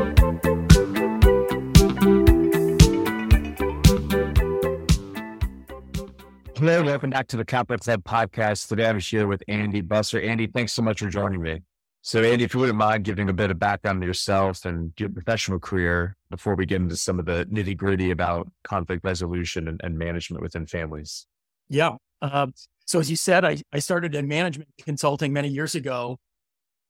[6.58, 8.68] Hello, welcome back to the Capital Club podcast.
[8.68, 10.22] Today I'm here with Andy Busser.
[10.22, 11.62] Andy, thanks so much for joining me.
[12.06, 15.08] So, Andy, if you wouldn't mind giving a bit of background on yourself and your
[15.08, 19.80] professional career before we get into some of the nitty gritty about conflict resolution and,
[19.82, 21.26] and, management within families.
[21.68, 21.96] Yeah.
[22.22, 22.46] Uh,
[22.84, 26.18] so, as you said, I, I started in management consulting many years ago.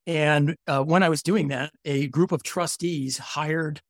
[0.06, 3.80] And uh, when I was doing that, a group of trustees hired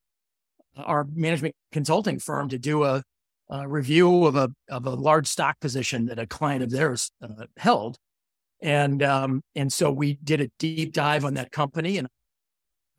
[0.77, 3.03] our management consulting firm to do a,
[3.51, 7.47] a review of a, of a large stock position that a client of theirs uh,
[7.57, 7.99] held
[8.63, 12.09] and um, and so we did a deep dive on that company and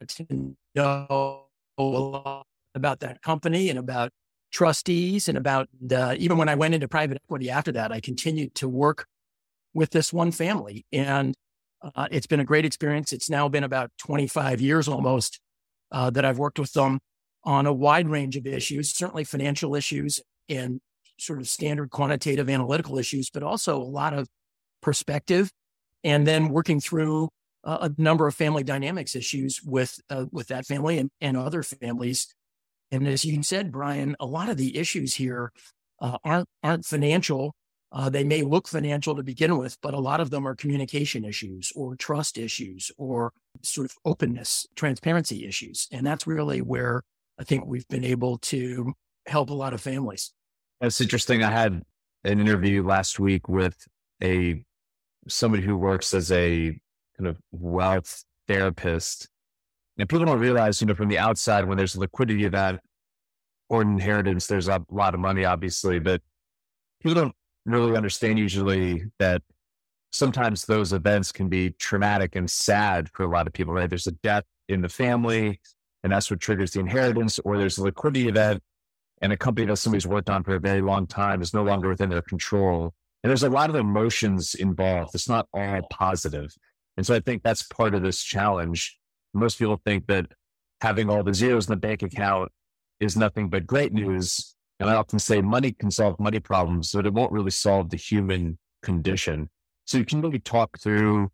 [0.07, 1.45] to know
[1.78, 2.45] a lot
[2.75, 4.12] about that company and about
[4.51, 8.56] trustees and about uh, even when I went into private equity after that, I continued
[8.56, 9.06] to work
[9.73, 11.35] with this one family, and
[11.81, 13.13] uh, it's been a great experience.
[13.13, 15.39] It's now been about 25 years almost
[15.91, 17.00] uh, that I've worked with them
[17.44, 20.19] on a wide range of issues, certainly financial issues
[20.50, 20.79] and
[21.19, 24.28] sort of standard quantitative analytical issues, but also a lot of
[24.87, 25.51] perspective,
[26.05, 27.27] and then working through
[27.65, 31.61] uh, a number of family dynamics issues with uh, with that family and, and other
[31.61, 32.33] families.
[32.89, 35.51] And as you said, Brian, a lot of the issues here
[35.99, 37.53] uh, aren't aren't financial.
[37.91, 41.25] Uh, they may look financial to begin with, but a lot of them are communication
[41.25, 45.87] issues or trust issues or sort of openness, transparency issues.
[45.91, 47.03] And that's really where
[47.37, 48.93] I think we've been able to
[49.25, 50.31] help a lot of families.
[50.79, 51.44] That's interesting.
[51.44, 51.81] I had
[52.23, 53.75] an interview last week with
[54.23, 54.63] a
[55.27, 56.79] somebody who works as a
[57.18, 59.29] kind of wealth therapist.
[59.97, 62.79] And people don't realize, you know, from the outside, when there's a liquidity event
[63.69, 66.21] or an inheritance, there's a lot of money, obviously, but
[67.01, 67.35] people don't
[67.65, 69.41] really understand usually that
[70.12, 73.89] sometimes those events can be traumatic and sad for a lot of people, right?
[73.89, 75.59] There's a death in the family,
[76.03, 78.62] and that's what triggers the inheritance, or there's a liquidity event
[79.21, 81.89] and a company that somebody's worked on for a very long time is no longer
[81.89, 82.94] within their control.
[83.27, 85.13] And there's a lot of emotions involved.
[85.13, 86.56] It's not all positive.
[86.95, 88.97] And so I think that's part of this challenge.
[89.33, 90.27] Most people think that
[90.79, 92.53] having all the zeros in the bank account
[93.01, 94.56] is nothing but great news.
[94.79, 97.97] And I often say money can solve money problems, but it won't really solve the
[97.97, 99.50] human condition.
[99.83, 101.29] So you can maybe talk through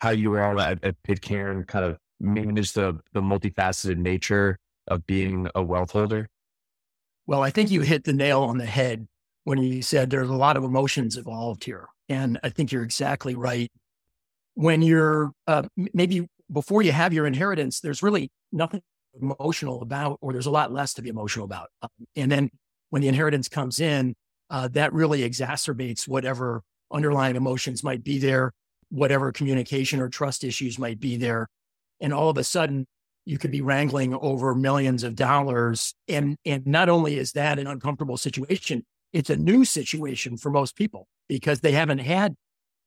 [0.00, 4.58] how you are at, at Pitcairn kind of manage the, the multifaceted nature
[4.88, 6.30] of being a wealth holder?
[7.26, 9.08] Well, I think you hit the nail on the head
[9.44, 11.86] when you said there's a lot of emotions involved here.
[12.08, 13.70] And I think you're exactly right.
[14.54, 18.82] When you're uh, maybe before you have your inheritance, there's really nothing
[19.20, 21.68] emotional about, or there's a lot less to be emotional about.
[21.82, 22.50] Um, and then
[22.90, 24.14] when the inheritance comes in,
[24.50, 26.62] uh, that really exacerbates whatever
[26.92, 28.52] underlying emotions might be there,
[28.90, 31.48] whatever communication or trust issues might be there.
[32.00, 32.86] And all of a sudden,
[33.24, 35.94] you could be wrangling over millions of dollars.
[36.08, 40.76] And, and not only is that an uncomfortable situation, it's a new situation for most
[40.76, 42.34] people because they haven't had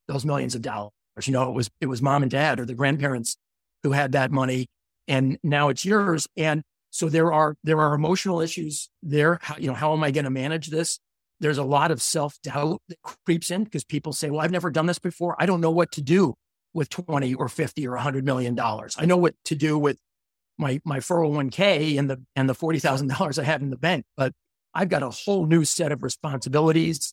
[0.07, 0.91] those millions of dollars.
[1.23, 3.37] You know, it was, it was mom and dad or the grandparents
[3.81, 4.67] who had that money
[5.07, 6.27] and now it's yours.
[6.35, 9.39] And so there are, there are emotional issues there.
[9.41, 10.99] How, you know, how am I going to manage this?
[11.39, 14.69] There's a lot of self doubt that creeps in because people say, well, I've never
[14.69, 15.35] done this before.
[15.39, 16.35] I don't know what to do
[16.73, 18.95] with 20 or 50 or 100 million dollars.
[18.99, 19.97] I know what to do with
[20.57, 24.33] my my 401k and the and the $40,000 I have in the bank, but
[24.77, 27.11] I've got a whole new set of responsibilities.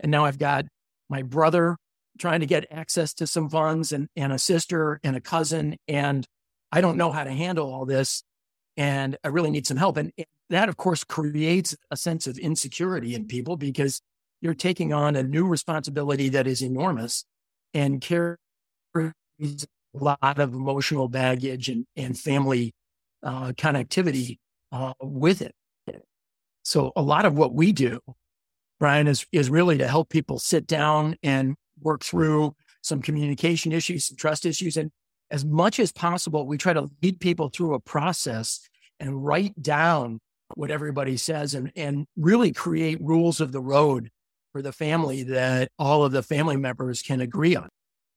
[0.00, 0.66] And now I've got
[1.08, 1.78] my brother
[2.18, 5.76] trying to get access to some funds and, and a sister and a cousin.
[5.88, 6.26] And
[6.70, 8.22] I don't know how to handle all this.
[8.76, 9.96] And I really need some help.
[9.96, 10.12] And
[10.50, 14.02] that, of course, creates a sense of insecurity in people because
[14.42, 17.24] you're taking on a new responsibility that is enormous
[17.72, 18.36] and carries
[19.04, 19.14] a
[19.94, 22.74] lot of emotional baggage and, and family
[23.22, 24.36] uh, connectivity
[24.70, 25.54] uh, with it.
[26.70, 27.98] So a lot of what we do,
[28.78, 34.06] Brian, is is really to help people sit down and work through some communication issues,
[34.06, 34.92] some trust issues, and
[35.32, 38.60] as much as possible, we try to lead people through a process
[39.00, 40.20] and write down
[40.54, 44.08] what everybody says and, and really create rules of the road
[44.52, 47.68] for the family that all of the family members can agree on.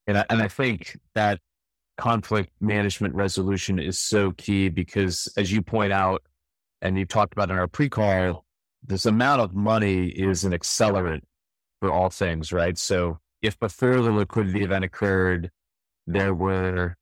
[0.06, 1.40] And I, and I think that
[1.98, 6.22] conflict management resolution is so key because, as you point out,
[6.84, 8.43] and you've talked about in our pre call,
[8.86, 11.22] this amount of money is an accelerant
[11.80, 12.78] for all things, right?
[12.78, 15.52] So, if before the liquidity event occurred,
[16.08, 16.96] there were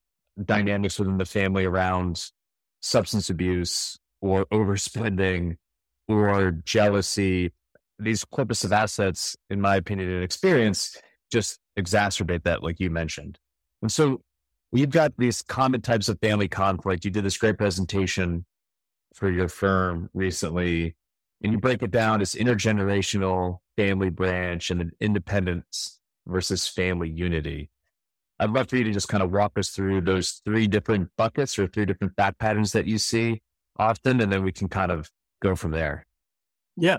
[0.44, 2.31] dynamics within the family around
[2.81, 5.57] substance abuse or overspending
[6.07, 7.51] or jealousy.
[8.00, 10.98] These corpus of assets, in my opinion and experience,
[11.31, 13.38] just exacerbate that, like you mentioned.
[13.81, 14.22] And so
[14.72, 17.06] we've got these common types of family conflict.
[17.06, 18.45] You did this great presentation
[19.13, 20.95] for your firm recently,
[21.44, 27.70] and you break it down as intergenerational family branch and independence versus family unity.
[28.40, 31.60] I'd love for you to just kind of walk us through those three different buckets
[31.60, 33.42] or three different fact patterns that you see
[33.78, 35.10] often, and then we can kind of
[35.42, 36.06] go from there.
[36.76, 36.98] Yeah.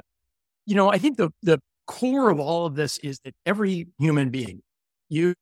[0.66, 4.30] You know, I think the, the core of all of this is that every human
[4.30, 4.62] being,
[5.08, 5.34] you,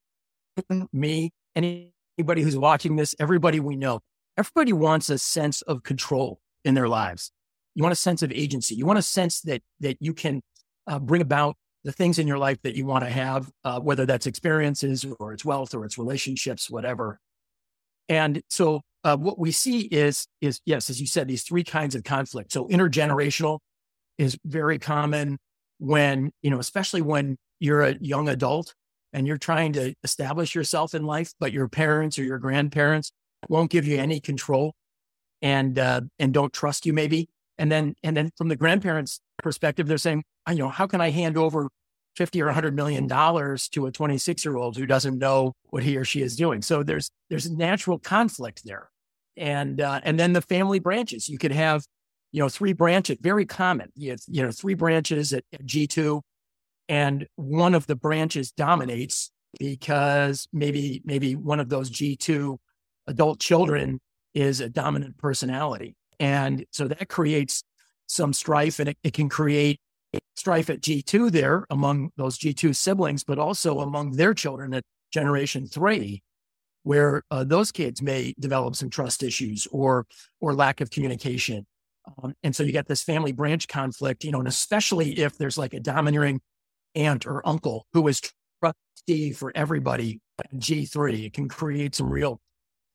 [0.92, 4.00] me, anybody who's watching this, everybody we know,
[4.38, 7.30] everybody wants a sense of control in their lives.
[7.74, 8.74] You want a sense of agency.
[8.74, 10.42] You want a sense that that you can
[10.86, 14.04] uh, bring about the things in your life that you want to have, uh, whether
[14.04, 17.18] that's experiences or it's wealth or it's relationships, whatever.
[18.08, 21.94] And so uh, what we see is, is yes, as you said, these three kinds
[21.94, 22.52] of conflict.
[22.52, 23.60] So intergenerational
[24.18, 25.38] is very common
[25.78, 28.74] when, you know, especially when you're a young adult
[29.12, 33.12] and you're trying to establish yourself in life, but your parents or your grandparents
[33.48, 34.74] won't give you any control
[35.40, 37.30] and, uh, and don't trust you maybe.
[37.60, 41.10] And then, and then from the grandparents perspective, they're saying, you know, how can I
[41.10, 41.68] hand over
[42.16, 45.98] 50 or 100 million dollars to a 26 year old who doesn't know what he
[45.98, 46.62] or she is doing?
[46.62, 48.88] So there's, there's natural conflict there.
[49.36, 51.84] And, uh, and then the family branches, you could have,
[52.32, 56.22] you know, three branches, very common, you, have, you know, three branches at, at G2
[56.88, 62.56] and one of the branches dominates because maybe, maybe one of those G2
[63.06, 64.00] adult children
[64.32, 65.94] is a dominant personality.
[66.20, 67.64] And so that creates
[68.06, 69.80] some strife and it, it can create
[70.36, 75.66] strife at G2 there among those G2 siblings, but also among their children at generation
[75.66, 76.22] three,
[76.82, 80.06] where uh, those kids may develop some trust issues or,
[80.40, 81.66] or lack of communication.
[82.22, 85.58] Um, and so you get this family branch conflict, you know, and especially if there's
[85.58, 86.40] like a domineering
[86.94, 88.20] aunt or uncle who is
[88.62, 92.40] trustee for everybody at G3, it can create some real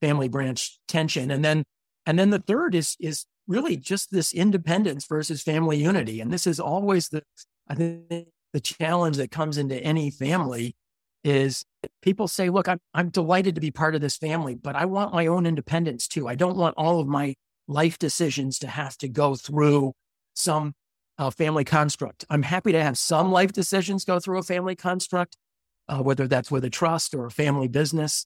[0.02, 1.32] family branch tension.
[1.32, 1.64] And then,
[2.06, 6.22] and then the third is, is really just this independence versus family unity.
[6.22, 7.24] And this is always the,
[7.68, 10.76] I think, the challenge that comes into any family
[11.24, 11.66] is
[12.02, 15.14] people say, look, I'm, I'm delighted to be part of this family, but I want
[15.14, 16.28] my own independence too.
[16.28, 17.36] I don't want all of my
[17.68, 19.94] life decisions to have to go through
[20.36, 20.74] some
[21.18, 22.26] uh, family construct.
[22.30, 25.36] I'm happy to have some life decisions go through a family construct,
[25.88, 28.26] uh, whether that's with a trust or a family business.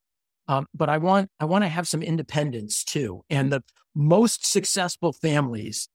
[0.49, 3.21] Um, but I want I want to have some independence too.
[3.29, 3.61] And the
[3.93, 5.87] most successful families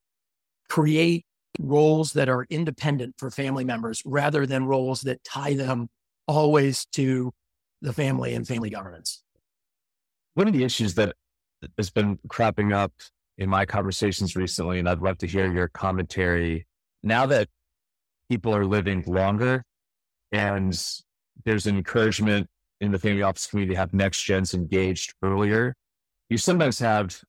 [0.69, 1.25] create
[1.59, 5.89] roles that are independent for family members rather than roles that tie them
[6.25, 7.33] always to
[7.81, 9.23] the family and family governance.
[10.35, 11.15] One of the issues that
[11.77, 12.93] has been cropping up
[13.37, 16.65] in my conversations recently, and I'd love to hear your commentary
[17.03, 17.49] now that
[18.29, 19.63] people are living longer
[20.31, 20.77] and
[21.43, 22.47] there's an encouragement
[22.81, 25.75] in the family office community have next gens engaged earlier,
[26.29, 27.19] you sometimes have,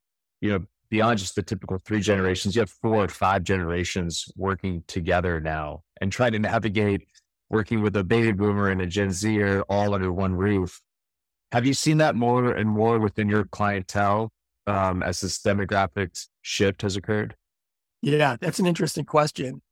[0.41, 4.83] you know, beyond just the typical three generations, you have four or five generations working
[4.87, 7.07] together now and trying to navigate
[7.51, 10.81] working with a baby boomer and a Gen Zer all under one roof.
[11.53, 14.33] Have you seen that more and more within your clientele
[14.67, 17.37] um, as this demographic shift has occurred?
[18.03, 19.63] Yeah, that's an interesting question.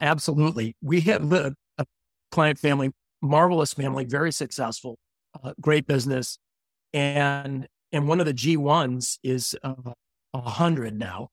[0.00, 0.76] Absolutely.
[0.82, 1.86] We have a, a
[2.30, 4.98] client family, marvelous family, very successful,
[5.42, 6.38] uh, great business.
[6.92, 9.74] And and one of the G1s is uh,
[10.32, 11.28] 100 now.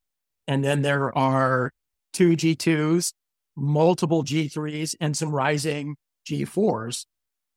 [0.48, 1.72] And then there are
[2.12, 3.14] two G2s,
[3.56, 5.96] multiple G3s, and some rising
[6.30, 7.06] G4s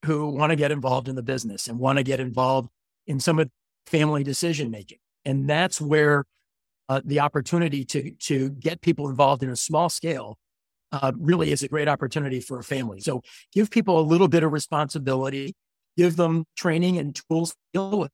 [0.05, 2.69] who want to get involved in the business and want to get involved
[3.07, 3.51] in some of
[3.87, 4.99] family decision making.
[5.25, 6.25] And that's where
[6.89, 10.39] uh, the opportunity to, to get people involved in a small scale
[10.93, 13.01] uh, really is a great opportunity for a family.
[13.01, 13.23] So
[13.53, 15.55] give people a little bit of responsibility,
[15.97, 18.11] give them training and tools to deal with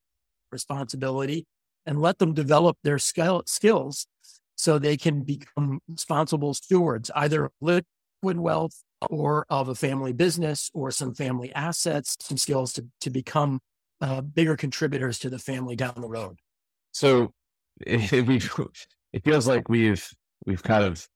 [0.53, 1.47] responsibility,
[1.87, 4.07] and let them develop their skill, skills
[4.57, 7.85] so they can become responsible stewards, either liquid
[8.23, 13.61] wealth or of a family business or some family assets, some skills to, to become
[14.01, 16.39] uh, bigger contributors to the family down the road.
[16.93, 17.33] So
[17.81, 18.13] it,
[19.13, 20.09] it feels like we've
[20.47, 21.07] we've kind of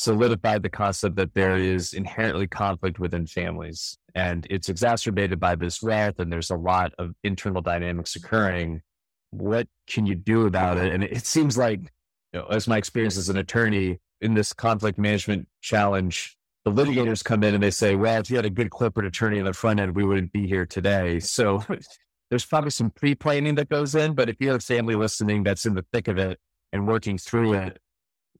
[0.00, 5.82] solidified the concept that there is inherently conflict within families and it's exacerbated by this
[5.82, 8.80] wrath and there's a lot of internal dynamics occurring
[9.30, 10.92] what can you do about it?
[10.92, 11.80] And it seems like,
[12.32, 17.24] you know, as my experience as an attorney in this conflict management challenge, the litigators
[17.24, 19.52] come in and they say, well, if you had a good corporate attorney on the
[19.52, 21.20] front end, we wouldn't be here today.
[21.20, 21.64] So
[22.30, 24.14] there's probably some pre planning that goes in.
[24.14, 26.38] But if you have family listening that's in the thick of it
[26.72, 27.78] and working through it,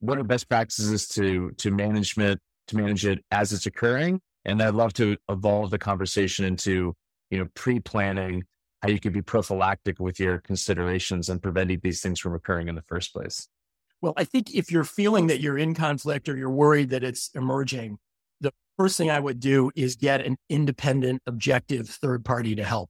[0.01, 4.21] what are best practices to, to management, to manage it as it's occurring?
[4.45, 6.95] And I'd love to evolve the conversation into,
[7.31, 8.45] you know, pre planning
[8.83, 12.75] how you could be prophylactic with your considerations and preventing these things from occurring in
[12.75, 13.47] the first place.
[14.01, 17.31] Well, I think if you're feeling that you're in conflict or you're worried that it's
[17.35, 17.99] emerging,
[18.41, 22.89] the first thing I would do is get an independent, objective third party to help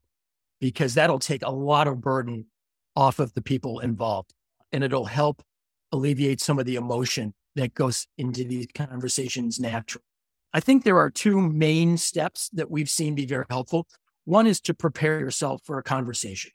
[0.61, 2.47] because that'll take a lot of burden
[2.95, 4.33] off of the people involved
[4.73, 5.43] and it'll help
[5.93, 10.05] alleviate some of the emotion that goes into these conversations naturally.
[10.53, 13.87] I think there are two main steps that we've seen be very helpful.
[14.25, 16.51] One is to prepare yourself for a conversation.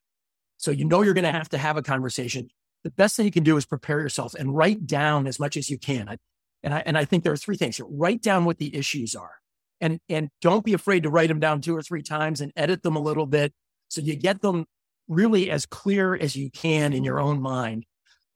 [0.58, 2.50] So you know you're going to have to have a conversation.
[2.84, 5.70] The best thing you can do is prepare yourself and write down as much as
[5.70, 6.18] you can.
[6.64, 7.86] and I and I think there are three things here.
[7.90, 9.36] Write down what the issues are.
[9.82, 12.84] And and don't be afraid to write them down two or three times and edit
[12.84, 13.54] them a little bit
[13.88, 14.66] so you get them
[15.08, 17.86] really as clear as you can in your own mind.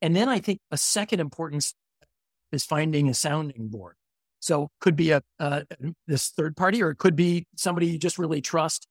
[0.01, 1.73] And then I think a second importance
[2.51, 3.95] is finding a sounding board.
[4.39, 5.61] So could be a uh,
[6.07, 8.87] this third party, or it could be somebody you just really trust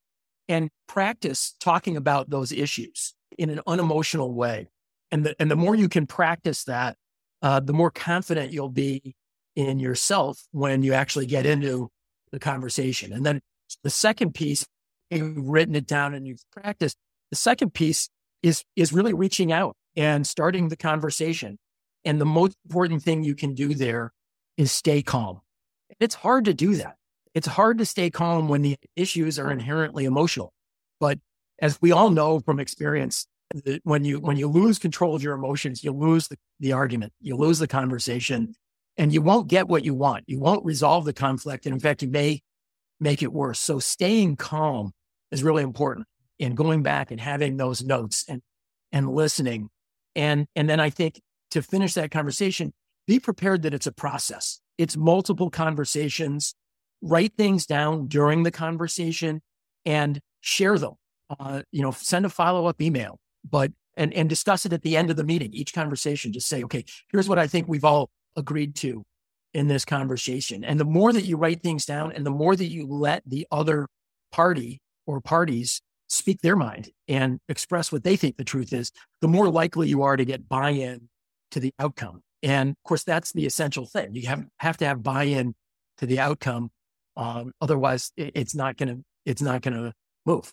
[0.49, 4.69] and practice talking about those issues in an unemotional way.
[5.11, 6.97] And the, and the more you can practice that,
[7.43, 9.15] uh, the more confident you'll be
[9.57, 11.88] in yourself when you actually get into
[12.31, 13.12] the conversation.
[13.12, 13.41] And then
[13.83, 14.67] the second piece,
[15.11, 16.97] you've written it down and you've practiced.
[17.31, 18.09] The second piece
[18.43, 21.59] is, is really reaching out and starting the conversation.
[22.07, 24.12] And the most important thing you can do there
[24.57, 25.43] is stay calm.
[26.00, 26.99] It's hard to do that
[27.38, 30.52] it's hard to stay calm when the issues are inherently emotional.
[30.99, 31.21] But
[31.61, 33.28] as we all know from experience,
[33.85, 37.37] when you when you lose control of your emotions, you lose the, the argument, you
[37.37, 38.55] lose the conversation,
[38.97, 40.25] and you won't get what you want.
[40.26, 41.64] You won't resolve the conflict.
[41.64, 42.40] And in fact, you may
[42.99, 43.61] make it worse.
[43.61, 44.90] So staying calm
[45.31, 46.09] is really important
[46.40, 48.43] in going back and having those notes and
[48.90, 49.71] and listening.
[50.15, 52.73] And and then I think to finish that conversation,
[53.07, 54.61] be prepared that it's a process.
[54.77, 56.55] It's multiple conversations
[57.03, 59.41] write things down during the conversation
[59.85, 60.95] and share them.
[61.38, 64.97] Uh, you know, send a follow up email, but and and discuss it at the
[64.97, 65.53] end of the meeting.
[65.53, 69.05] Each conversation, just say, okay, here's what I think we've all agreed to
[69.53, 70.65] in this conversation.
[70.65, 73.47] And the more that you write things down, and the more that you let the
[73.50, 73.88] other
[74.33, 79.29] party or parties speak their mind and express what they think the truth is, the
[79.29, 81.09] more likely you are to get buy in
[81.50, 82.23] to the outcome.
[82.43, 84.15] And of course, that's the essential thing.
[84.15, 85.55] You have, have to have buy-in
[85.99, 86.71] to the outcome.
[87.17, 89.93] Um, otherwise it, it's not going to, it's not going to
[90.25, 90.53] move.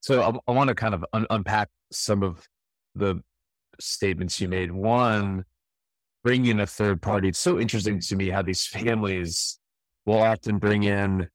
[0.00, 2.46] So I, I want to kind of un- unpack some of
[2.94, 3.22] the
[3.80, 4.70] statements you made.
[4.70, 5.44] One,
[6.22, 7.28] bringing in a third party.
[7.28, 9.58] It's so interesting to me how these families
[10.06, 11.28] will often bring in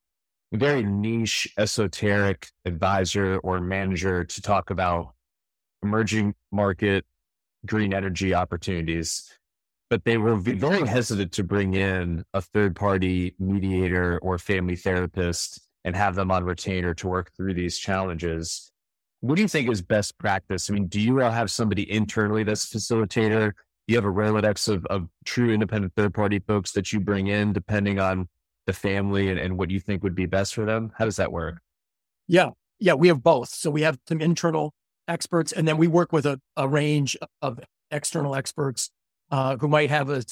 [0.52, 5.14] very niche, esoteric advisor or manager to talk about
[5.84, 7.06] emerging market
[7.66, 9.32] green energy opportunities.
[9.90, 15.62] But they were very hesitant to bring in a third party mediator or family therapist
[15.84, 18.72] and have them on retainer to work through these challenges.
[19.22, 20.70] What do you think is best practice?
[20.70, 23.54] I mean, do you have somebody internally that's facilitator?
[23.88, 27.52] You have a Rolodex of, of true independent third party folks that you bring in
[27.52, 28.30] depending on
[28.70, 30.92] the family and, and what you think would be best for them?
[30.98, 31.60] How does that work?
[32.28, 32.52] Yeah.
[32.80, 32.94] Yeah.
[32.94, 33.50] We have both.
[33.50, 34.74] So we have some internal
[35.08, 37.60] experts and then we work with a, a range of
[37.92, 38.92] external experts
[39.32, 40.24] uh, who might have a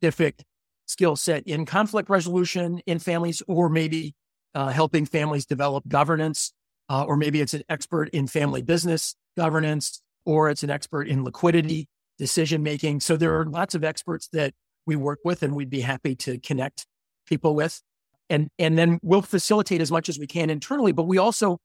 [0.00, 0.42] specific
[0.86, 4.14] skill set in conflict resolution in families or maybe
[4.54, 6.52] uh, helping families develop governance
[6.90, 11.24] uh, or maybe it's an expert in family business governance, or it's an expert in
[11.24, 11.88] liquidity
[12.18, 13.00] decision making.
[13.00, 14.52] So there are lots of experts that
[14.86, 16.86] we work with, and we'd be happy to connect
[17.30, 17.80] people with.
[18.28, 21.58] And, and then we'll facilitate as much as we can internally, but we also,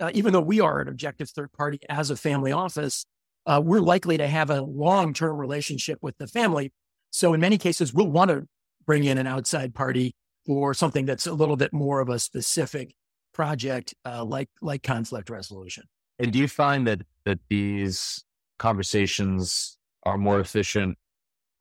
[0.00, 3.04] uh, even though we are an objective third party as a family office,
[3.46, 6.72] uh, we're likely to have a long term relationship with the family.
[7.10, 8.46] So in many cases, we'll want to
[8.86, 10.14] bring in an outside party
[10.46, 12.94] for something that's a little bit more of a specific
[13.32, 15.84] project uh, like like conflict resolution.
[16.18, 18.24] And do you find that that these
[18.58, 20.98] conversations are more efficient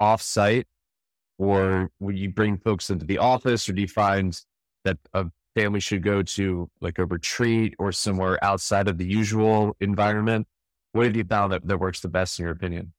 [0.02, 0.66] offsite,
[1.38, 4.40] or would you bring folks into the office, or do you find
[4.84, 5.26] that a
[5.56, 10.48] family should go to like a retreat or somewhere outside of the usual environment?
[10.92, 12.94] What have you found that, that works the best in your opinion?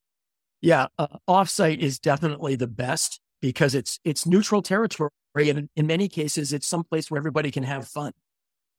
[0.60, 6.08] Yeah, uh, offsite is definitely the best because it's it's neutral territory, and in many
[6.08, 8.12] cases, it's someplace where everybody can have fun.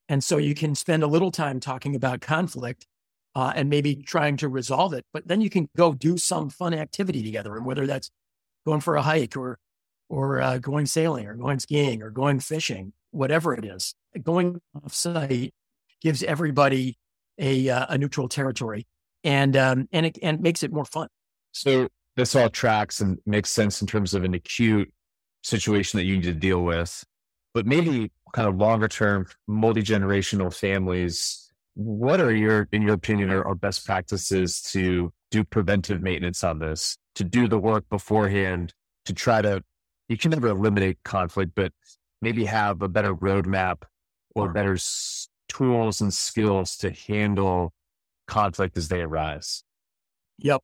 [0.09, 2.87] And so you can spend a little time talking about conflict
[3.35, 6.73] uh, and maybe trying to resolve it, but then you can go do some fun
[6.73, 7.55] activity together.
[7.55, 8.09] And whether that's
[8.69, 9.57] going for a hike or,
[10.09, 14.93] or uh, going sailing or going skiing or going fishing, whatever it is, going off
[14.93, 15.53] site
[16.01, 16.97] gives everybody
[17.39, 18.85] a, uh, a neutral territory
[19.23, 21.07] and, um, and it and makes it more fun.
[21.51, 24.91] So this all tracks and makes sense in terms of an acute
[25.43, 27.03] situation that you need to deal with,
[27.53, 33.31] but maybe kind of longer term, multi generational families, what are your, in your opinion,
[33.31, 38.73] are, are best practices to do preventive maintenance on this, to do the work beforehand,
[39.05, 39.63] to try to,
[40.07, 41.71] you can never eliminate conflict, but
[42.21, 43.83] maybe have a better roadmap
[44.35, 47.73] or better s- tools and skills to handle
[48.27, 49.63] conflict as they arise?
[50.39, 50.61] Yep.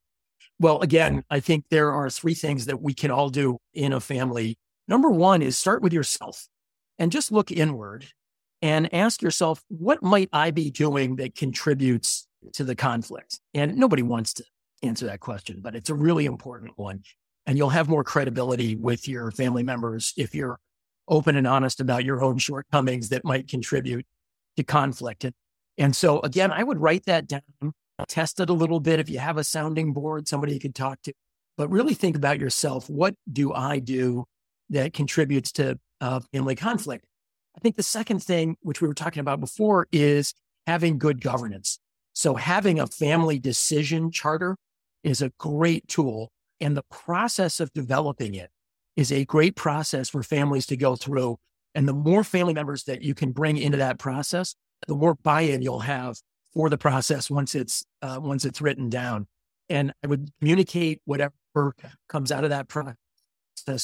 [0.60, 4.00] Well, again, I think there are three things that we can all do in a
[4.00, 4.58] family.
[4.88, 6.48] Number one is start with yourself
[6.98, 8.06] and just look inward
[8.62, 13.42] and ask yourself, what might I be doing that contributes to the conflict?
[13.54, 14.46] And nobody wants to
[14.86, 17.04] answer that question, but it's a really important one.
[17.46, 20.60] And you'll have more credibility with your family members if you're
[21.08, 24.06] open and honest about your own shortcomings that might contribute
[24.58, 25.26] to conflict.
[25.78, 27.42] And, so, again, I would write that down,
[28.08, 29.00] test it a little bit.
[29.00, 31.14] If you have a sounding board, somebody you can talk to,
[31.58, 32.90] but really think about yourself.
[32.90, 34.26] What do I do
[34.70, 37.06] that contributes to uh, family conflict.
[37.56, 40.34] I think the second thing, which we were talking about before, is
[40.68, 41.80] having good governance.
[42.14, 44.58] So having a family decision charter
[45.06, 46.32] is a great tool.
[46.60, 48.50] And the process of developing it
[48.96, 51.38] is a great process for families to go through.
[51.74, 54.56] And the more family members that you can bring into that process,
[54.88, 56.18] the more buy-in you'll have
[56.54, 59.28] for the process once it's uh, once it's written down.
[59.70, 61.34] And I would communicate whatever
[62.08, 62.96] comes out of that process.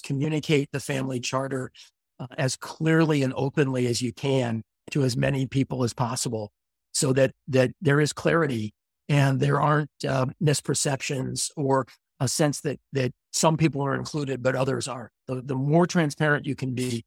[0.01, 1.71] Communicate the family charter
[2.19, 6.51] uh, as clearly and openly as you can to as many people as possible
[6.93, 8.73] so that that there is clarity
[9.11, 11.85] and there aren't uh, misperceptions or
[12.21, 16.45] a sense that that some people are included but others are the, the more transparent
[16.45, 17.03] you can be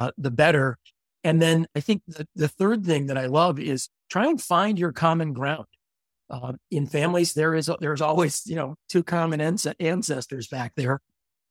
[0.00, 0.78] uh, the better.
[1.24, 4.78] And then i think the, the third thing that i love is try and find
[4.78, 5.66] your common ground.
[6.30, 11.00] Uh, in families there is there's always you know two common ancestors back there.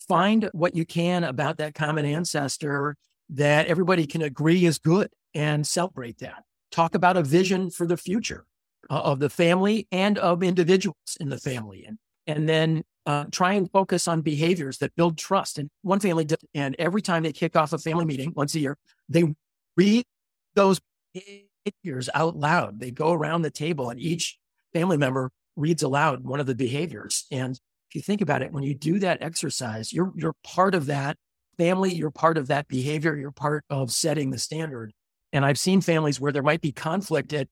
[0.07, 2.95] Find what you can about that common ancestor
[3.29, 6.43] that everybody can agree is good and celebrate that.
[6.71, 8.45] Talk about a vision for the future
[8.93, 11.83] uh, of the family and of individuals in the family.
[11.85, 15.57] And, and then uh, try and focus on behaviors that build trust.
[15.57, 18.59] And one family did, and every time they kick off a family meeting once a
[18.59, 18.77] year,
[19.09, 19.33] they
[19.75, 20.05] read
[20.53, 20.79] those
[21.13, 22.79] behaviors out loud.
[22.79, 24.37] They go around the table and each
[24.73, 27.25] family member reads aloud one of the behaviors.
[27.31, 27.55] And
[27.89, 31.17] if you think about it, when you do that exercise, you're you're part of that
[31.57, 34.93] family, you're part of that behavior, you're part of setting the standard.
[35.33, 37.49] And I've seen families where there might be conflict at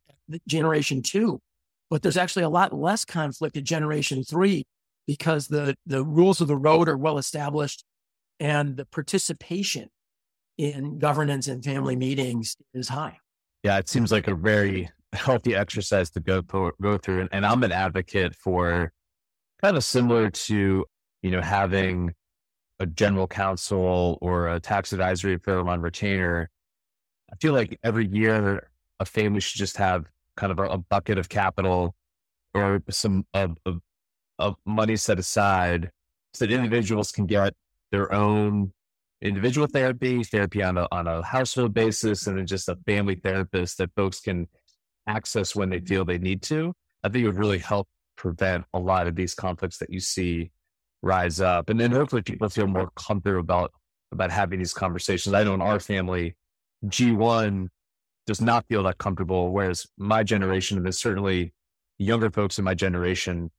[0.47, 1.41] generation two,
[1.89, 4.63] but there's actually a lot less conflict at generation three
[5.07, 7.83] because the the rules of the road are well established
[8.39, 9.89] and the participation
[10.57, 13.17] in governance and family meetings is high.
[13.63, 16.41] Yeah, it seems like a very healthy exercise to go
[16.81, 18.91] go through, and, and I'm an advocate for
[19.61, 20.85] kind of similar to
[21.21, 22.13] you know having
[22.79, 26.49] a general counsel or a tax advisory firm on retainer.
[27.31, 30.05] I feel like every year a family should just have
[30.37, 31.95] kind of a, a bucket of capital
[32.53, 33.79] or some of, of,
[34.39, 35.91] of money set aside
[36.33, 37.53] so that individuals can get
[37.91, 38.71] their own
[39.21, 43.77] individual therapy, therapy on a, on a household basis, and then just a family therapist
[43.77, 44.47] that folks can
[45.07, 46.73] access when they feel they need to.
[47.03, 50.51] I think it would really help prevent a lot of these conflicts that you see
[51.01, 51.69] rise up.
[51.69, 53.71] And then hopefully people feel more comfortable about,
[54.11, 55.33] about having these conversations.
[55.33, 56.35] I know in our family,
[56.85, 57.67] G1
[58.27, 61.53] does not feel that comfortable, whereas my generation, and certainly
[61.97, 63.51] younger folks in my generation,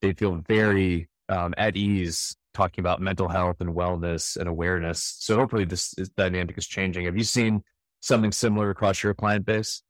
[0.00, 5.16] they feel very um, at ease talking about mental health and wellness and awareness.
[5.18, 7.06] So hopefully this, this dynamic is changing.
[7.06, 7.62] Have you seen
[8.00, 9.82] something similar across your client base?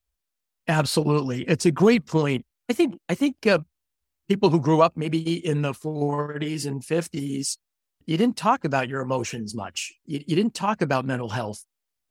[0.68, 1.42] Absolutely.
[1.42, 2.44] It's a great point.
[2.70, 3.58] I think, I think uh,
[4.28, 7.56] people who grew up maybe in the 40s and 50s,
[8.06, 9.92] you didn't talk about your emotions much.
[10.04, 11.64] You, you didn't talk about mental health.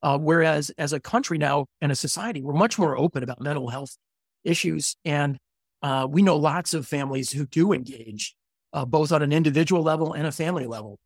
[0.04, 3.70] Uh, whereas as a country now and a society, we're much more open about mental
[3.70, 3.98] health
[4.44, 4.96] issues.
[5.06, 5.38] And
[5.82, 8.36] uh, we know lots of families who do engage
[8.74, 11.00] uh, both on an individual level and a family level.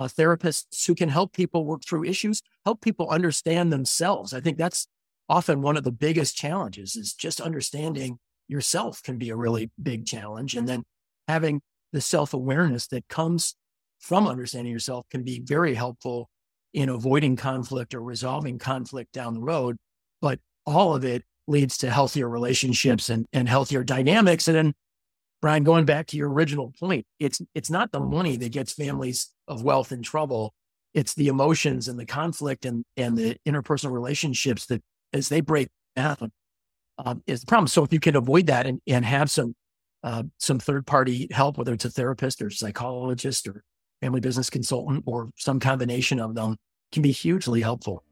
[0.00, 4.32] Uh, therapists who can help people work through issues, help people understand themselves.
[4.32, 4.86] I think that's
[5.28, 10.06] often one of the biggest challenges is just understanding yourself can be a really big
[10.06, 10.54] challenge.
[10.54, 10.84] And then
[11.26, 11.60] having
[11.92, 13.56] the self awareness that comes
[13.98, 16.30] from understanding yourself can be very helpful
[16.74, 19.76] in avoiding conflict or resolving conflict down the road.
[20.20, 24.48] But all of it leads to healthier relationships and, and healthier dynamics.
[24.48, 24.74] And then
[25.40, 29.32] Brian, going back to your original point, it's it's not the money that gets families
[29.46, 30.52] of wealth in trouble.
[30.94, 35.68] It's the emotions and the conflict and and the interpersonal relationships that as they break
[35.96, 36.32] down
[36.98, 37.68] um, is the problem.
[37.68, 39.54] So if you can avoid that and, and have some
[40.02, 43.62] uh, some third party help, whether it's a therapist or psychologist or
[44.00, 46.56] family business consultant or some combination of them,
[46.92, 48.02] can be hugely helpful.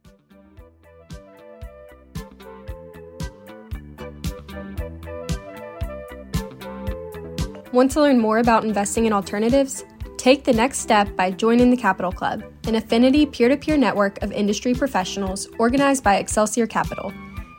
[7.72, 9.84] Want to learn more about investing in alternatives?
[10.16, 14.22] Take the next step by joining the Capital Club, an affinity peer to peer network
[14.22, 17.12] of industry professionals organized by Excelsior Capital.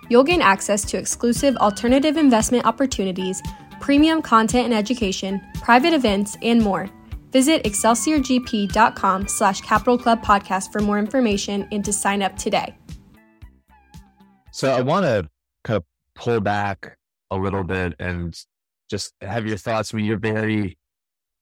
[0.10, 3.42] You'll gain access to exclusive alternative investment opportunities,
[3.80, 6.90] premium content and education, private events, and more.
[7.38, 12.76] Visit excelsiorgp.com slash capital club podcast for more information and to sign up today.
[14.52, 15.30] So I want to
[15.64, 15.84] kind of
[16.16, 16.98] pull back
[17.30, 18.36] a little bit and
[18.90, 19.94] just have your thoughts.
[19.94, 20.80] I mean, you're very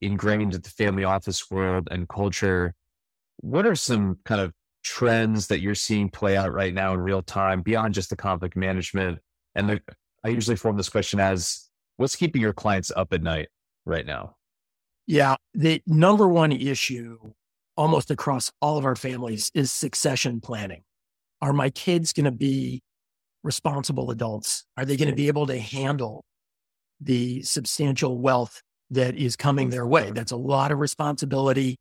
[0.02, 2.74] ingrained in the family office world and culture.
[3.38, 4.52] What are some kind of
[4.84, 8.58] trends that you're seeing play out right now in real time beyond just the conflict
[8.58, 9.20] management?
[9.56, 9.82] And the,
[10.26, 13.48] I usually form this question as what's keeping your clients up at night
[13.86, 14.36] right now?
[15.08, 15.36] Yeah.
[15.54, 17.18] The number one issue
[17.78, 20.84] almost across all of our families is succession planning.
[21.42, 22.82] Are my kids going to be
[23.44, 24.66] responsible adults?
[24.78, 26.26] Are they going to be able to handle
[27.00, 30.12] the substantial wealth that is coming their way.
[30.12, 31.78] That's a lot of responsibility.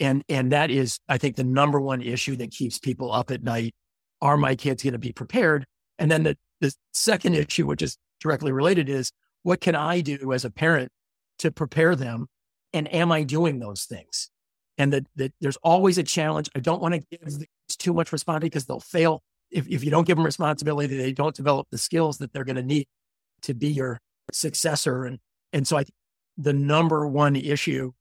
[0.00, 3.42] And, and that is, I think, the number one issue that keeps people up at
[3.42, 3.74] night.
[4.20, 5.66] Are my kids going to be prepared?
[5.98, 9.10] And then the, the second issue, which is directly related, is
[9.42, 10.90] what can I do as a parent
[11.38, 12.26] to prepare them?
[12.74, 14.28] And am I doing those things?
[14.76, 16.50] And that the, there's always a challenge.
[16.54, 19.22] I don't want to give too much responsibility because they'll fail.
[19.50, 22.56] If, if you don't give them responsibility, they don't develop the skills that they're going
[22.56, 22.86] to need
[23.42, 24.00] to be your
[24.32, 25.04] successor.
[25.04, 25.20] And,
[25.52, 25.84] and so I,
[26.36, 27.92] the number one issue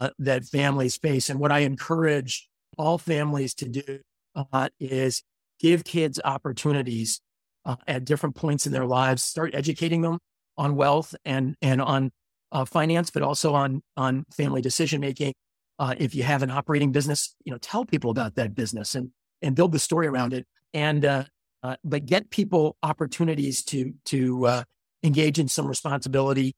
[0.00, 2.48] uh, that families face and what I encourage
[2.78, 4.00] all families to do
[4.34, 5.22] uh, is
[5.60, 7.20] give kids opportunities
[7.64, 10.18] uh, at different points in their lives, start educating them
[10.56, 12.10] on wealth and, and on
[12.52, 15.32] uh, finance, but also on, on family decision making.
[15.78, 19.10] Uh, if you have an operating business, you know, tell people about that business and,
[19.42, 20.46] and build the story around it.
[20.72, 21.24] And, uh,
[21.84, 24.64] but get people opportunities to, to,
[25.06, 26.54] engage in some responsibility.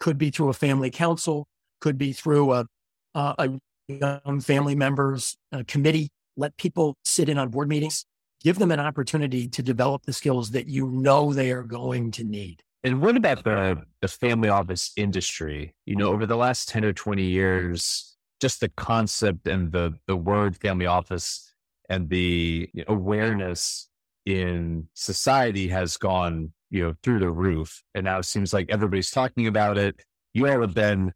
[0.00, 1.46] Could be through a family council,
[1.80, 2.66] could be through a,
[3.14, 3.48] a, a
[3.88, 6.10] young family members uh, committee.
[6.36, 8.04] Let people sit in on board meetings.
[8.42, 12.24] Give them an opportunity to develop the skills that you know they are going to
[12.24, 12.62] need.
[12.84, 15.74] And what about the, the family office industry?
[15.86, 20.16] You know, over the last 10 or 20 years, just the concept and the, the
[20.16, 21.52] word family office
[21.88, 23.88] and the awareness
[24.26, 27.84] in society has gone, you know, through the roof.
[27.94, 30.02] And now it seems like everybody's talking about it.
[30.34, 31.12] You all have been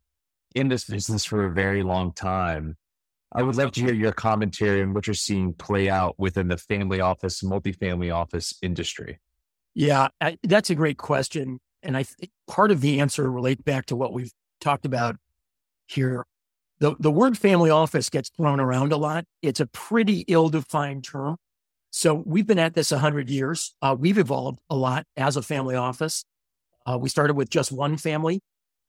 [0.54, 2.76] in this business for a very long time.
[3.32, 6.56] I would love to hear your commentary on what you're seeing play out within the
[6.56, 9.18] family office, multifamily office industry.
[9.76, 10.08] Yeah,
[10.42, 11.60] that's a great question.
[11.82, 15.16] And I think part of the answer relates back to what we've talked about
[15.86, 16.24] here.
[16.78, 19.26] The, the word family office gets thrown around a lot.
[19.42, 21.36] It's a pretty ill defined term.
[21.90, 23.74] So we've been at this 100 years.
[23.82, 26.24] Uh, we've evolved a lot as a family office.
[26.86, 28.40] Uh, we started with just one family,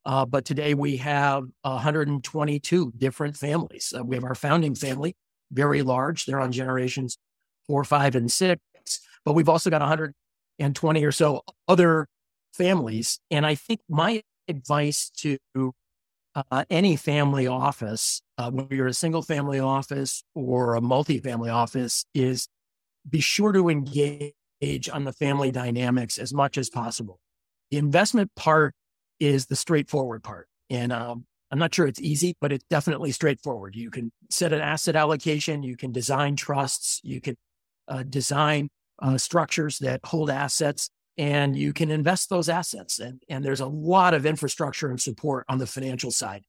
[0.05, 3.93] uh, but today we have 122 different families.
[3.93, 5.17] Uh, we have our founding family,
[5.51, 6.25] very large.
[6.25, 7.17] They're on generations
[7.67, 8.61] four, five, and six.
[9.25, 9.81] But we've also got
[10.57, 12.07] 120 or so other
[12.53, 13.19] families.
[13.31, 15.37] And I think my advice to
[16.35, 22.05] uh, any family office, uh, whether you're a single family office or a multi-family office,
[22.13, 22.47] is
[23.09, 24.33] be sure to engage
[24.91, 27.19] on the family dynamics as much as possible.
[27.71, 28.73] The investment part
[29.19, 30.47] is the straightforward part.
[30.69, 33.75] And um, I'm not sure it's easy, but it's definitely straightforward.
[33.75, 37.35] You can set an asset allocation, you can design trusts, you can
[37.87, 42.99] uh, design uh, structures that hold assets, and you can invest those assets.
[42.99, 46.43] And, and there's a lot of infrastructure and support on the financial side.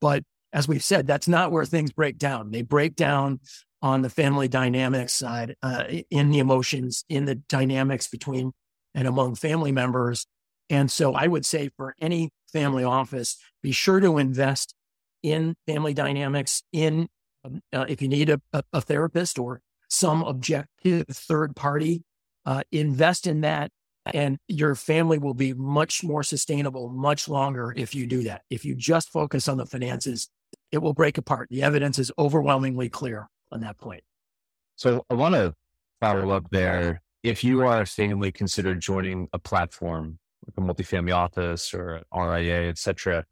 [0.00, 2.50] But as we've said, that's not where things break down.
[2.50, 3.40] They break down
[3.82, 8.52] on the family dynamics side, uh, in the emotions, in the dynamics between
[8.94, 10.26] and among family members.
[10.68, 14.74] And so I would say for any family office, be sure to invest
[15.22, 17.08] in family dynamics, in
[17.44, 22.04] um, uh, if you need a, a, a, therapist or some objective third party,
[22.46, 23.70] uh, invest in that.
[24.12, 28.42] And your family will be much more sustainable, much longer if you do that.
[28.48, 30.30] If you just focus on the finances,
[30.72, 31.48] it will break apart.
[31.50, 34.02] The evidence is overwhelmingly clear on that point.
[34.76, 35.54] So I want to
[36.00, 37.02] follow up there.
[37.22, 42.04] If you are a family considered joining a platform like a multifamily office or an
[42.14, 43.24] RIA, etc.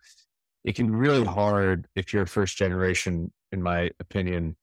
[0.64, 4.56] it can be really hard if you're first generation, in my opinion,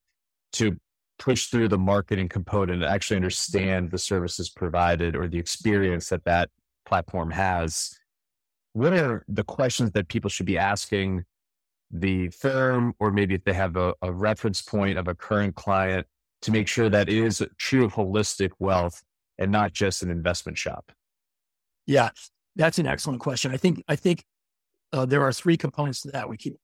[0.54, 0.78] to
[1.18, 6.26] push through the marketing component and actually understand the services provided or the experience that
[6.26, 6.50] that
[6.86, 7.98] platform has.
[8.74, 11.24] What are the questions that people should be asking
[11.92, 16.06] the firm, or maybe if they have a, a reference point of a current client
[16.42, 19.02] to make sure that it is true holistic wealth
[19.38, 20.92] and not just an investment shop?
[21.86, 22.10] Yeah,
[22.56, 23.52] that's an excellent question.
[23.52, 24.26] I think I think
[24.92, 26.28] uh, there are three components to that.
[26.28, 26.56] We keep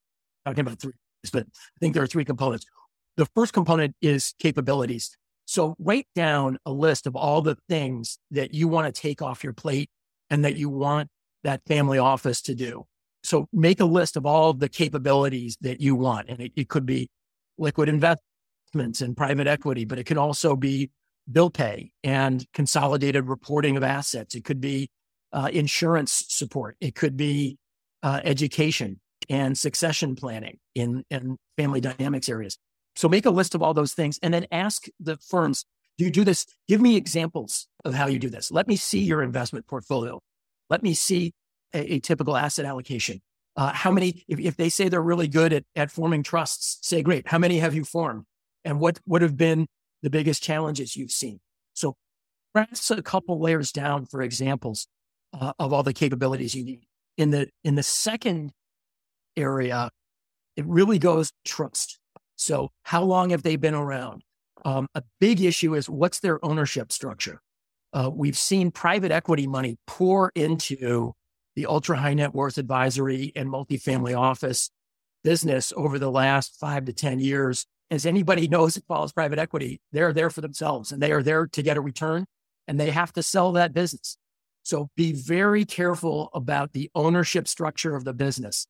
[0.46, 0.94] talking about three,
[1.32, 2.66] but I think there are three components.
[3.18, 5.16] The first component is capabilities.
[5.46, 9.44] So write down a list of all the things that you want to take off
[9.44, 9.90] your plate
[10.30, 11.10] and that you want
[11.44, 12.86] that family office to do.
[13.24, 16.30] So make a list of all of the capabilities that you want.
[16.30, 17.10] And it, it could be
[17.58, 20.90] liquid investments and private equity, but it could also be
[21.32, 24.36] bill pay and consolidated reporting of assets.
[24.36, 24.90] It could be
[25.34, 26.78] uh, insurance support.
[26.82, 27.58] It could be
[28.04, 32.58] uh, education and succession planning in, in family dynamics areas.
[32.96, 35.66] So make a list of all those things and then ask the firms,
[35.98, 36.46] do you do this?
[36.68, 38.52] Give me examples of how you do this.
[38.52, 40.20] Let me see your investment portfolio.
[40.70, 41.34] Let me see
[41.74, 43.22] a, a typical asset allocation.
[43.56, 47.02] Uh, how many, if, if they say they're really good at, at forming trusts, say,
[47.02, 48.24] great, how many have you formed?
[48.64, 49.68] And what would have been
[50.02, 51.40] the biggest challenges you've seen?
[51.74, 51.96] So
[52.54, 54.88] press a couple layers down for examples
[55.34, 56.86] uh, of all the capabilities you need.
[57.18, 58.54] In the in the second
[59.36, 59.92] area,
[60.56, 62.00] it really goes trust.
[62.42, 64.24] So how long have they been around?
[64.66, 67.40] Um, a big issue is what's their ownership structure.
[67.94, 71.14] Uh, we've seen private equity money pour into
[71.56, 74.72] the ultra high net worth advisory and multifamily office
[75.24, 77.68] business over the last five to 10 years.
[77.92, 81.46] As anybody knows that follows private equity, they're there for themselves and they are there
[81.46, 82.26] to get a return
[82.68, 84.18] and they have to sell that business.
[84.64, 88.66] So be very careful about the ownership structure of the business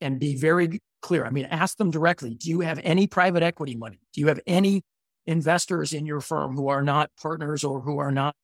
[0.00, 1.24] and be very clear.
[1.24, 4.00] I mean, ask them directly Do you have any private equity money?
[4.12, 4.82] Do you have any
[5.26, 8.34] investors in your firm who are not partners or who are not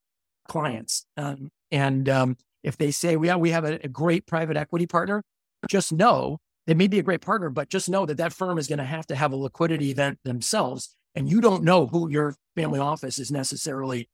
[0.49, 1.07] clients?
[1.17, 5.23] Um, and um, if they say, yeah, we have a, a great private equity partner,
[5.69, 8.67] just know they may be a great partner, but just know that that firm is
[8.67, 10.97] going to have to have a liquidity event themselves.
[11.15, 14.09] And you don't know who your family office is necessarily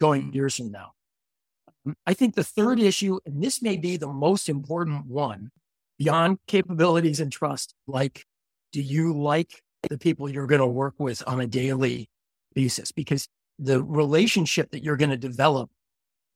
[0.00, 0.92] going years from now.
[2.06, 5.50] I think the third issue, and this may be the most important one
[5.98, 8.24] beyond capabilities and trust, like,
[8.72, 12.08] do you like the people you're going to work with on a daily
[12.54, 12.92] basis?
[12.92, 13.28] Because
[13.58, 15.70] the relationship that you're going to develop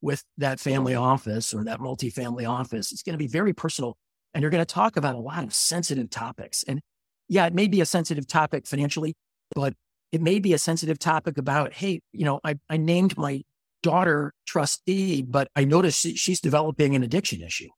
[0.01, 2.93] with that family office or that multifamily office.
[2.93, 3.97] It's going to be very personal.
[4.35, 6.63] And you're going to talk about a lot of sensitive topics.
[6.69, 6.81] And
[7.29, 9.15] yeah, it may be a sensitive topic financially,
[9.55, 9.75] but
[10.13, 13.43] it may be a sensitive topic about, hey, you know, I, I named my
[13.83, 17.69] daughter trustee, but I noticed she's developing an addiction issue.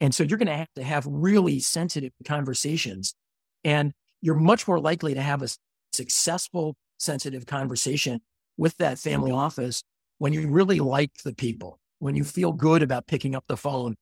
[0.00, 3.14] And so you're going to have to have really sensitive conversations.
[3.64, 5.48] And you're much more likely to have a
[5.92, 8.20] successful, sensitive conversation
[8.56, 9.82] with that family office
[10.18, 13.96] when you really like the people, when you feel good about picking up the phone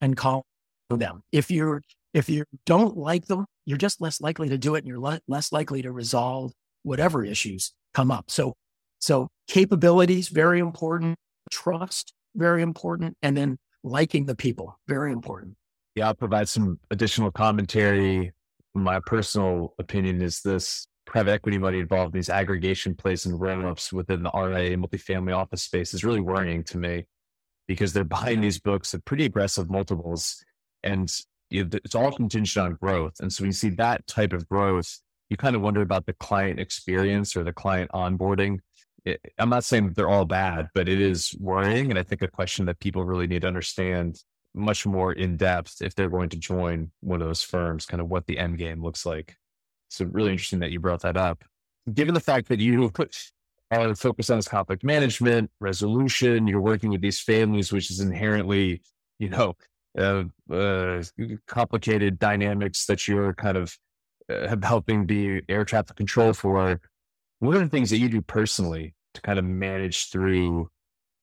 [0.00, 0.42] and calling
[0.90, 1.22] them.
[1.32, 4.86] If you're if you don't like them, you're just less likely to do it and
[4.86, 6.52] you're le- less likely to resolve
[6.84, 8.30] whatever issues come up.
[8.30, 8.54] So
[9.00, 11.16] so capabilities very important,
[11.50, 15.54] trust very important, and then liking the people very important.
[15.94, 18.32] Yeah, I'll provide some additional commentary.
[18.74, 23.66] My personal opinion is this private equity money involved in these aggregation plays and roll
[23.66, 27.04] ups within the RIA multifamily office space is really worrying to me
[27.68, 30.42] because they're buying these books at pretty aggressive multiples
[30.82, 31.12] and
[31.50, 33.14] it's all contingent on growth.
[33.20, 34.98] And so when you see that type of growth,
[35.30, 38.58] you kind of wonder about the client experience or the client onboarding.
[39.04, 41.90] It, I'm not saying that they're all bad, but it is worrying.
[41.90, 44.22] And I think a question that people really need to understand
[44.54, 48.08] much more in depth if they're going to join one of those firms, kind of
[48.08, 49.36] what the end game looks like.
[49.88, 51.44] So really interesting that you brought that up.
[51.92, 53.16] Given the fact that you put
[53.70, 58.82] are focused on this conflict management, resolution, you're working with these families, which is inherently,
[59.18, 59.54] you know,
[59.98, 61.02] uh, uh,
[61.46, 63.76] complicated dynamics that you're kind of
[64.30, 66.80] uh, helping be air traffic control for.
[67.40, 70.68] What are the things that you do personally to kind of manage through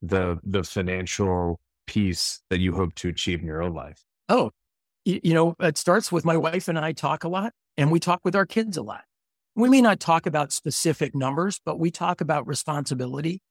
[0.02, 4.04] the the financial piece that you hope to achieve in your own life?
[4.30, 4.52] Oh,
[5.06, 8.00] you, you know, it starts with my wife and I talk a lot and we
[8.00, 9.04] talk with our kids a lot.
[9.56, 13.41] We may not talk about specific numbers, but we talk about responsibility.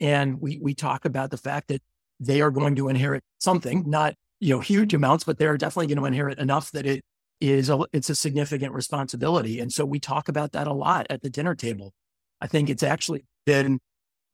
[0.00, 1.82] And we, we talk about the fact that
[2.18, 5.98] they are going to inherit something, not, you know, huge amounts, but they're definitely going
[5.98, 7.02] to inherit enough that it
[7.40, 9.60] is a, it's a significant responsibility.
[9.60, 11.92] And so we talk about that a lot at the dinner table.
[12.40, 13.80] I think it's actually been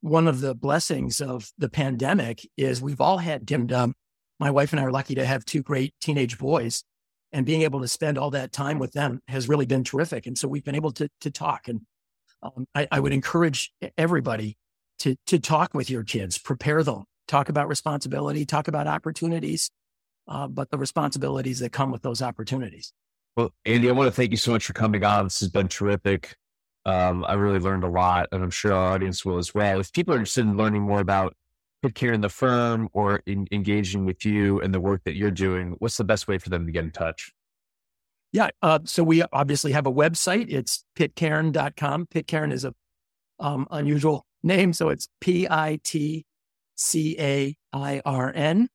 [0.01, 3.91] one of the blessings of the pandemic is we've all had dim up.
[4.39, 6.83] My wife and I are lucky to have two great teenage boys
[7.33, 10.27] and being able to spend all that time with them has really been terrific.
[10.27, 11.69] And so we've been able to to talk.
[11.69, 11.83] And
[12.43, 14.57] um, I, I, would encourage everybody
[15.01, 19.71] to to talk with your kids, prepare them, talk about responsibility, talk about opportunities,
[20.29, 22.93] uh, but the responsibilities that come with those opportunities.
[23.37, 25.25] Well, Andy, I want to thank you so much for coming on.
[25.25, 26.37] This has been terrific.
[26.85, 29.81] Um, I really learned a lot, and I'm sure our audience will as well.
[29.81, 31.37] If people are interested in learning more about
[31.83, 35.97] Pitcairn the firm or in, engaging with you and the work that you're doing, what's
[35.97, 37.33] the best way for them to get in touch?
[38.33, 38.51] Yeah.
[38.63, 40.47] Uh, so we obviously have a website.
[40.49, 42.07] It's pitcairn.com.
[42.07, 42.75] Pitcairn is a
[43.39, 44.73] um, unusual name.
[44.73, 46.25] So it's P I T
[46.77, 48.69] C A I R N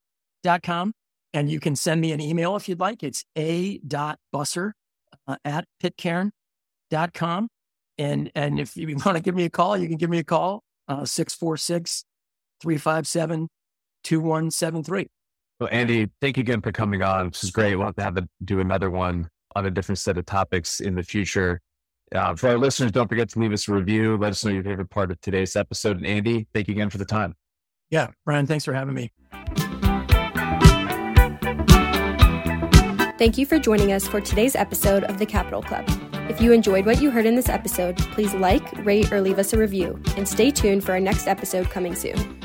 [0.44, 0.94] dot com.
[1.36, 3.04] And you can send me an email if you'd like.
[3.04, 4.72] It's a dot busser
[5.28, 7.50] uh, at pitcairn.com.
[7.98, 10.24] And, and if you want to give me a call, you can give me a
[10.24, 12.06] call, uh, 646
[12.62, 13.50] 357
[14.04, 15.08] 2173.
[15.60, 17.32] Well, Andy, thank you again for coming on.
[17.32, 17.76] This is great.
[17.76, 20.96] We'll have to have to do another one on a different set of topics in
[20.96, 21.60] the future.
[22.14, 24.16] Uh, for our listeners, don't forget to leave us a review.
[24.16, 25.98] Let us know your favorite part of today's episode.
[25.98, 27.36] And Andy, thank you again for the time.
[27.90, 29.12] Yeah, Brian, thanks for having me.
[33.18, 35.86] Thank you for joining us for today's episode of the Capital Club.
[36.30, 39.54] If you enjoyed what you heard in this episode, please like, rate, or leave us
[39.54, 42.45] a review, and stay tuned for our next episode coming soon.